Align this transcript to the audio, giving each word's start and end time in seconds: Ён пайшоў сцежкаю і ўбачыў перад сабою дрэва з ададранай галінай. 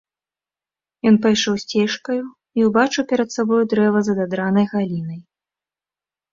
Ён 1.09 1.15
пайшоў 1.25 1.55
сцежкаю 1.65 2.17
і 2.61 2.67
ўбачыў 2.69 3.03
перад 3.13 3.29
сабою 3.37 3.61
дрэва 3.77 3.99
з 4.09 4.19
ададранай 4.19 4.65
галінай. 4.75 5.21